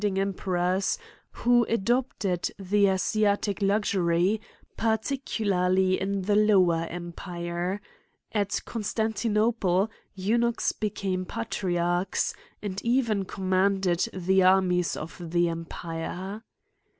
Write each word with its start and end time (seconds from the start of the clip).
•ing 0.03 0.17
Emperors, 0.17 0.97
who 1.31 1.63
adopted 1.65 2.49
the 2.57 2.87
Asiatic 2.87 3.61
luxury, 3.61 4.41
particularly 4.75 6.01
in 6.01 6.23
the 6.23 6.35
lower 6.35 6.87
empire; 6.89 7.79
at 8.31 8.59
Constantino 8.65 9.51
ple 9.51 9.91
eunuchs 10.15 10.71
became 10.71 11.23
Patriarchs, 11.23 12.33
and 12.63 12.81
even 12.83 13.25
com 13.25 13.51
manded 13.51 14.09
the 14.11 14.41
armies 14.41 14.97
of 14.97 15.21
the 15.23 15.47
empire. 15.47 16.41